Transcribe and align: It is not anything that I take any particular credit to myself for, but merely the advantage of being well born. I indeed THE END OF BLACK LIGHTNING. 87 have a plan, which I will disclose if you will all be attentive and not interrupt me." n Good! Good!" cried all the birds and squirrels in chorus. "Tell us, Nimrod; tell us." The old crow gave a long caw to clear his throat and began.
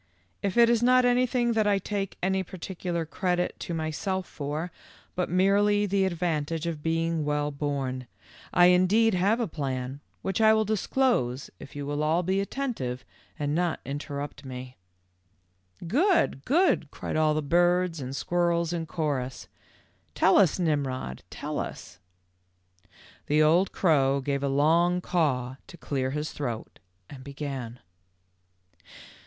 It 0.41 0.57
is 0.57 0.81
not 0.81 1.05
anything 1.05 1.53
that 1.53 1.67
I 1.67 1.77
take 1.77 2.17
any 2.23 2.41
particular 2.41 3.05
credit 3.05 3.59
to 3.59 3.71
myself 3.75 4.25
for, 4.27 4.71
but 5.13 5.29
merely 5.29 5.85
the 5.85 6.05
advantage 6.05 6.65
of 6.65 6.81
being 6.81 7.23
well 7.23 7.51
born. 7.51 8.07
I 8.51 8.65
indeed 8.73 9.13
THE 9.13 9.17
END 9.19 9.25
OF 9.25 9.37
BLACK 9.37 9.37
LIGHTNING. 9.37 9.39
87 9.39 9.39
have 9.39 9.39
a 9.39 9.53
plan, 9.93 9.99
which 10.23 10.41
I 10.41 10.53
will 10.55 10.65
disclose 10.65 11.49
if 11.59 11.75
you 11.75 11.85
will 11.85 12.01
all 12.01 12.23
be 12.23 12.39
attentive 12.41 13.05
and 13.37 13.53
not 13.53 13.79
interrupt 13.85 14.43
me." 14.43 14.75
n 15.79 15.87
Good! 15.87 16.45
Good!" 16.45 16.89
cried 16.89 17.15
all 17.15 17.35
the 17.35 17.43
birds 17.43 17.99
and 18.01 18.15
squirrels 18.15 18.73
in 18.73 18.87
chorus. 18.87 19.47
"Tell 20.15 20.35
us, 20.39 20.57
Nimrod; 20.57 21.21
tell 21.29 21.59
us." 21.59 21.99
The 23.27 23.43
old 23.43 23.71
crow 23.71 24.19
gave 24.19 24.41
a 24.41 24.47
long 24.49 24.99
caw 24.99 25.57
to 25.67 25.77
clear 25.77 26.09
his 26.09 26.31
throat 26.31 26.79
and 27.07 27.23
began. 27.23 27.79